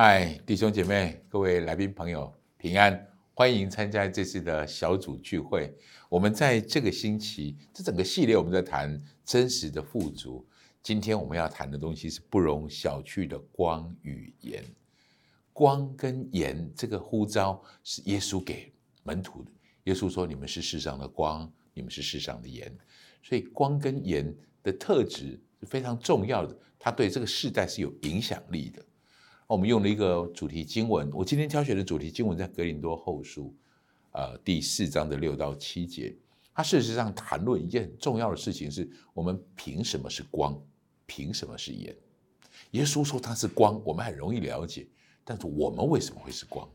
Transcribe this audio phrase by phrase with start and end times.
[0.00, 3.04] 嗨，弟兄姐妹，各位来宾朋友，平安，
[3.34, 5.74] 欢迎参加这次的小组聚会。
[6.08, 10.46] 我们在这个星期，这整个系列我们在谈真实的富足。
[10.84, 14.64] 今天我们要谈的东西是不容小觑的光与盐。
[15.52, 18.72] 光跟盐这个呼召是耶稣给
[19.02, 19.50] 门徒的。
[19.82, 22.72] 耶稣说：“你们是世上的光，你们是世上的盐。”
[23.20, 28.80] 所以光跟盐的特质是非常重要的，它对这个世代是有影响力的。
[29.48, 33.56] 我们用了一个主题经文，我今天挑选的主题经文在格林多后书，
[34.12, 36.14] 呃，第四章的六到七节。
[36.52, 40.60] 它事实上谈论一件很重要的事情，是我们凭什么是光，
[41.06, 41.96] 凭什么是盐？
[42.72, 44.86] 耶稣说他是光，我们很容易了解，
[45.24, 46.68] 但是我们为什么会是光？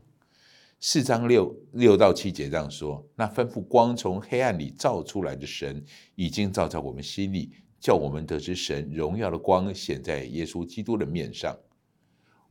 [0.80, 5.80] 四章六六到七节这样说：那吩咐光从黑暗里照出来的神，
[6.16, 11.56] 已经照在我们心里，叫我们得知神荣耀的光显在耶稣基督的面上。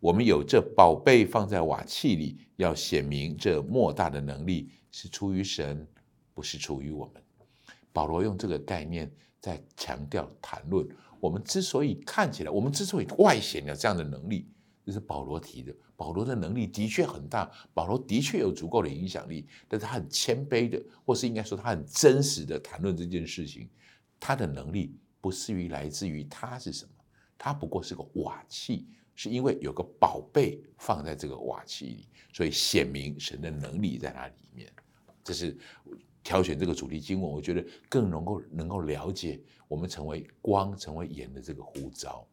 [0.04, 5.88] 我们有这宝贝放在瓦器里，要显明这莫大的能力是出于神，
[6.34, 7.24] 不是出于我们。
[7.94, 10.86] 保罗用这个概念在强调谈论
[11.22, 14.52] 我们之所以看起来，我们之所以外显有这样的能力，
[14.86, 15.74] 这是保罗提的。
[15.96, 23.70] 保罗的能力的确很大，保罗的确有足够的影响力，但是他很谦卑的，或是应该说他很真实的谈论这件事情。
[24.20, 26.92] 他的能力不是于来自于他是什么，
[27.38, 28.90] 他不过是个瓦器。
[29.16, 34.72] 是因为有个宝贝放在这个瓦器里，所以显明神的能力在那里面。
[35.24, 35.58] 这是
[36.24, 42.28] 挑选这个主题经文，我觉得更能够能够了解我们成为光、成为盐的这个呼召。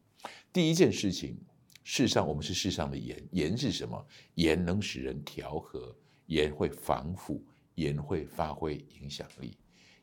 [0.53, 1.39] 第一件事情，
[1.85, 4.07] 世上我们是世上的盐，盐是什么？
[4.35, 7.45] 盐能使人调和，盐会防腐，
[7.77, 9.57] 盐会发挥影响力，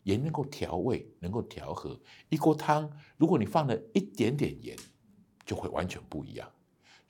[0.03, 1.99] 盐能够调味，能够调和。
[2.29, 4.77] 一锅汤，如果你放了一点点盐，
[5.45, 6.49] 就会完全不一样。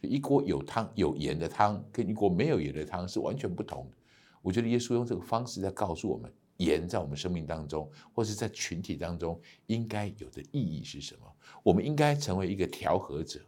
[0.02, 3.98] 一锅有汤有盐的汤，跟一锅没有盐的汤是完全不同的。
[4.42, 11.26] 我觉得耶稣用这个方式在告诉我们，盐在我们生命当中，或是在群体当中应该有的意义是什么？
[11.64, 13.39] 我们应该成为一个调和者。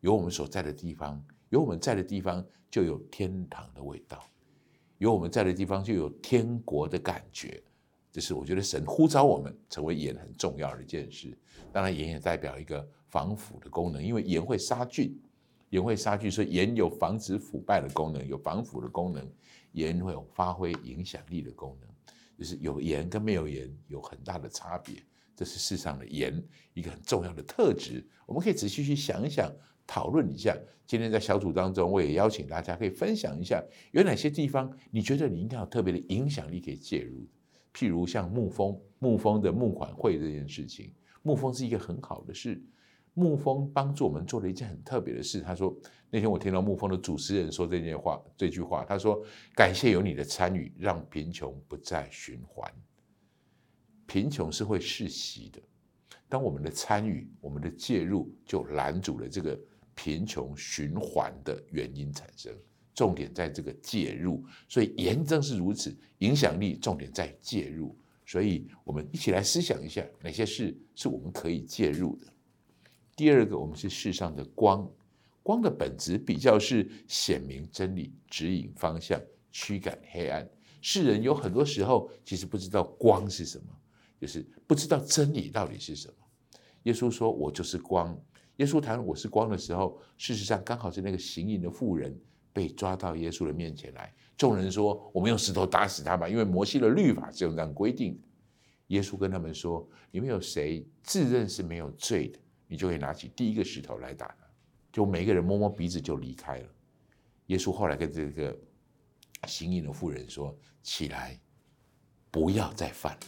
[0.00, 4.18] 有我们所在的地方，有我们在的地方，就有天堂的味道；
[4.98, 7.62] 有我们在的地方，就有天国的感觉。
[8.10, 11.38] 这是我觉得神呼召我们成为盐很重要的一件事。
[11.72, 15.16] 当然，盐也代表一个防腐的功能，因为盐会杀菌。
[15.72, 19.26] 盐会杀菌，所以盐有防止腐败的功能，有防腐的功能。
[19.72, 21.88] 盐会有发挥影响力的功能，
[22.38, 25.02] 就是有盐跟没有盐有很大的差别。
[25.34, 26.44] 这是世上的盐
[26.74, 28.06] 一个很重要的特质。
[28.26, 29.50] 我们可以仔细去想一想，
[29.86, 30.54] 讨论一下。
[30.84, 37.26] 今天在小组当中，我也邀请大家可以分享一下，有哪些地方你觉得你应该有特别的影响力可以介入。
[37.72, 42.62] 譬如像牧风，牧风的募款会这件事情，牧风是一个很好的事。
[43.14, 45.40] 沐风帮助我们做了一件很特别的事。
[45.40, 45.76] 他说
[46.08, 49.22] ：“那天我听到沐风的主持人说这件话，这句话，他说
[49.54, 52.72] ：‘感谢有你的参与，让贫穷不再循环。
[54.06, 55.60] 贫穷是会世袭的，
[56.28, 59.58] 当我们的参与、我们的介入，就拦阻了这个
[59.94, 62.54] 贫穷循环的原因产生。
[62.94, 65.94] 重点在这个介入，所以严正是如此。
[66.18, 72.26] 影响力重点在介入，所以我们一起来思想一下，哪些事是我们可以介入的。”
[73.14, 74.90] 第二个，我们是世上的光，
[75.42, 80.48] 光的本质比较是显明真理、指引方向、驱赶黑暗。
[80.80, 83.66] 世人有很多时候其实不知道光是什么，
[84.20, 86.14] 就是不知道真理到底是什么。
[86.84, 88.18] 耶稣说：“我就是光。”
[88.56, 92.18] 耶稣谈我是光的时候，事实上刚好是那个行淫的妇人
[92.52, 94.12] 被抓到耶稣的面前来。
[94.36, 98.28] 众人说：“我们用石头打死他吧，因为摩西的律法是用这样规定的。”
[98.88, 102.38] 耶稣跟他们说：“你们有谁自认是没有罪的？”
[102.72, 104.46] 你就可以拿起第一个石头来打他，
[104.90, 106.68] 就每个人摸摸鼻子就离开了。
[107.48, 108.58] 耶稣后来跟这个
[109.46, 111.38] 行淫的妇人说：“起来，
[112.30, 113.26] 不要再犯了。”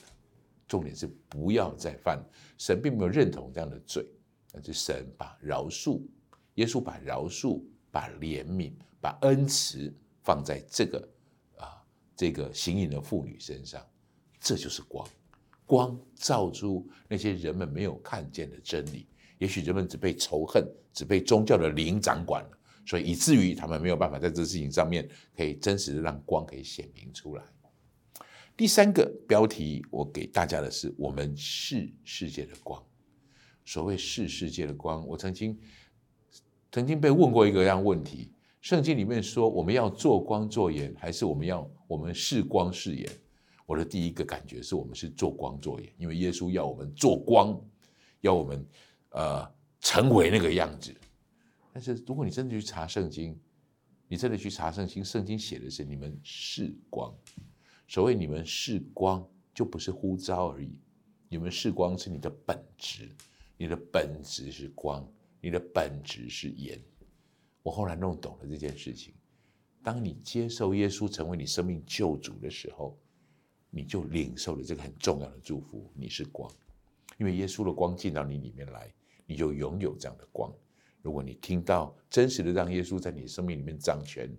[0.66, 2.25] 重点是不要再犯。
[2.56, 4.03] 神并没有认同这样的罪，
[4.50, 6.00] 但是神把饶恕，
[6.55, 11.06] 耶稣把饶恕、把怜悯、把恩慈放在这个
[11.58, 11.85] 啊
[12.17, 13.87] 这个行淫的妇女身上，
[14.41, 15.06] 这就是光，
[15.67, 19.06] 光照出那些人们没有看见的真理。
[19.38, 22.50] 也许人们只被仇恨、只被宗教的灵掌管了，
[22.86, 27.42] 所以以至于他们没有办法在这事情上面可以真实的让光可以显明出来。
[28.56, 32.81] 第三个标题我给大家的是：我们是世界的光。
[33.64, 35.58] 所谓是世界的光，我曾经
[36.70, 43.10] 曾经被问过一个样问题：圣经里面说我们要做光做盐，还是我们要我们是光是盐？
[43.66, 47.60] 我的第一个感觉是我们是做光做盐，因为耶稣要我们做光，
[48.20, 48.64] 要我们。
[49.14, 49.49] 呃，
[49.81, 50.94] 成为那个样子。
[51.72, 53.38] 但是如果你真的去查圣经，
[54.08, 57.14] 你真的去查圣经，圣经写的是你们是光。
[57.87, 59.25] 所谓你们是光，
[59.55, 60.78] 就不是呼召而已。
[61.28, 63.08] 你们是光是你的本质，
[63.56, 65.08] 你的本质是光，
[65.40, 66.81] 你的本质是盐。
[67.62, 69.14] 我后来弄懂了这件事情。
[69.82, 72.99] 当你接受耶稣成为你生命救主的时候，
[73.70, 75.90] 你就领受了这个很重要的祝福。
[75.94, 76.50] 你是光，
[77.19, 78.93] 因为耶稣的光进到你里面来，
[79.26, 80.53] 你就拥有这样的光。
[81.03, 84.31] 如果你听到真实的让耶稣在你生命里面掌权，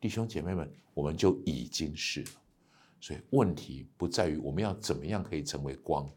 [0.00, 2.30] 弟兄姐妹们，我们就已经是了。
[3.00, 6.10] 所以问题不在于我们要怎么样可以成为光，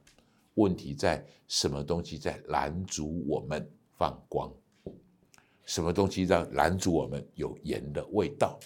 [0.55, 4.51] 问题在什么东西在拦阻我们放光，
[5.63, 8.59] 什么东西在拦阻我们有盐的味道，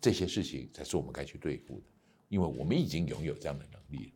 [0.00, 1.86] 这些事情才是我们该去对付的，
[2.28, 4.12] 因为我们已经拥有这样的能力了。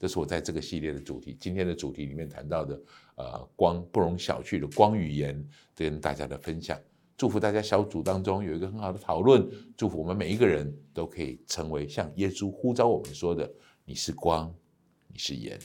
[0.00, 2.80] 这是我在这个系列的主题，今天的主题里面谈到的，
[3.16, 6.80] 呃，光不容小觑的光语言，跟大家的分享。
[7.18, 13.52] 祝福大家小组当中有一个很好的讨论，祝福我们每一个人都可以成为像耶稣呼召我们说的
[13.84, 14.50] ：“你是光，
[15.06, 15.58] 你是盐。”